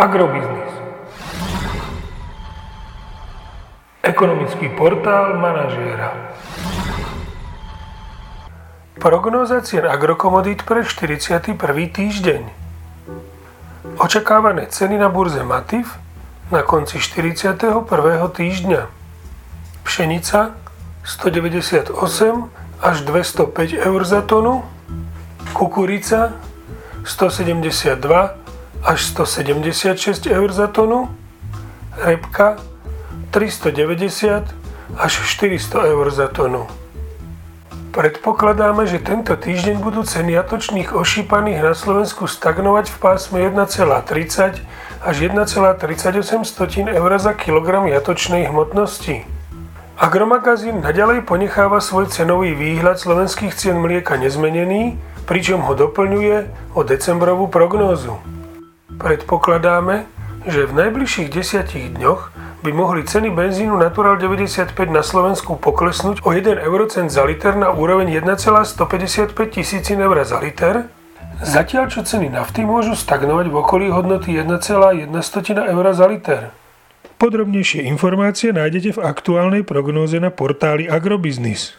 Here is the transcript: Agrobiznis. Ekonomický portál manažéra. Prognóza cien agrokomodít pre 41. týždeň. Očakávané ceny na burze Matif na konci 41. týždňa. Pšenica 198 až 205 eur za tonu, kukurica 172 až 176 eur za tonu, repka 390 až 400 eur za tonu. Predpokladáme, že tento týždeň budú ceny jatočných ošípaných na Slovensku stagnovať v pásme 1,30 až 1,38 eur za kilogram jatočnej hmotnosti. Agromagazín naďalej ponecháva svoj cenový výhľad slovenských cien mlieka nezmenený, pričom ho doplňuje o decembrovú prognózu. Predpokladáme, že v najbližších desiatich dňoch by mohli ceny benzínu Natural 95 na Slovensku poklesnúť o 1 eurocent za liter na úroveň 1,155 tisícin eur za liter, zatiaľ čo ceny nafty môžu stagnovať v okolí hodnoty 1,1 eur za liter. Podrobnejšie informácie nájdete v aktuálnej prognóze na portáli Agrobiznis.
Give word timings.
Agrobiznis. 0.00 0.72
Ekonomický 4.00 4.72
portál 4.72 5.36
manažéra. 5.36 6.16
Prognóza 8.96 9.60
cien 9.60 9.84
agrokomodít 9.84 10.64
pre 10.64 10.88
41. 10.88 11.52
týždeň. 11.92 12.42
Očakávané 14.00 14.72
ceny 14.72 14.96
na 14.96 15.12
burze 15.12 15.44
Matif 15.44 16.00
na 16.48 16.64
konci 16.64 16.96
41. 16.96 17.60
týždňa. 18.32 18.88
Pšenica 19.84 20.56
198 21.04 21.92
až 22.80 22.96
205 23.04 23.76
eur 23.76 24.00
za 24.08 24.24
tonu, 24.24 24.64
kukurica 25.52 26.32
172 27.04 28.39
až 28.84 29.04
176 29.12 30.26
eur 30.26 30.48
za 30.52 30.66
tonu, 30.66 31.08
repka 32.00 32.56
390 33.30 34.44
až 34.96 35.12
400 35.12 35.92
eur 35.92 36.06
za 36.10 36.28
tonu. 36.28 36.66
Predpokladáme, 37.90 38.86
že 38.86 39.02
tento 39.02 39.34
týždeň 39.34 39.82
budú 39.82 40.06
ceny 40.06 40.38
jatočných 40.38 40.94
ošípaných 40.94 41.58
na 41.58 41.74
Slovensku 41.74 42.30
stagnovať 42.30 42.86
v 42.86 42.96
pásme 43.02 43.38
1,30 43.42 44.62
až 45.02 45.16
1,38 45.26 46.86
eur 46.86 47.10
za 47.18 47.32
kilogram 47.34 47.90
jatočnej 47.90 48.46
hmotnosti. 48.46 49.26
Agromagazín 50.00 50.80
naďalej 50.80 51.26
ponecháva 51.26 51.82
svoj 51.82 52.08
cenový 52.08 52.54
výhľad 52.54 52.96
slovenských 52.96 53.52
cien 53.52 53.76
mlieka 53.76 54.16
nezmenený, 54.16 54.96
pričom 55.26 55.60
ho 55.66 55.76
doplňuje 55.76 56.48
o 56.78 56.80
decembrovú 56.86 57.50
prognózu. 57.50 58.16
Predpokladáme, 59.00 60.04
že 60.44 60.68
v 60.68 60.76
najbližších 60.76 61.32
desiatich 61.32 61.88
dňoch 61.96 62.36
by 62.60 62.70
mohli 62.76 63.00
ceny 63.08 63.32
benzínu 63.32 63.80
Natural 63.80 64.20
95 64.20 64.76
na 64.92 65.00
Slovensku 65.00 65.56
poklesnúť 65.56 66.20
o 66.20 66.36
1 66.36 66.60
eurocent 66.60 67.08
za 67.08 67.24
liter 67.24 67.56
na 67.56 67.72
úroveň 67.72 68.20
1,155 68.20 69.32
tisícin 69.56 69.96
eur 70.04 70.20
za 70.20 70.36
liter, 70.36 70.92
zatiaľ 71.40 71.88
čo 71.88 72.04
ceny 72.04 72.28
nafty 72.28 72.60
môžu 72.68 72.92
stagnovať 72.92 73.48
v 73.48 73.54
okolí 73.56 73.86
hodnoty 73.88 74.36
1,1 74.36 75.08
eur 75.48 75.86
za 75.96 76.04
liter. 76.04 76.52
Podrobnejšie 77.16 77.88
informácie 77.88 78.52
nájdete 78.52 79.00
v 79.00 79.04
aktuálnej 79.04 79.64
prognóze 79.64 80.20
na 80.20 80.28
portáli 80.28 80.92
Agrobiznis. 80.92 81.72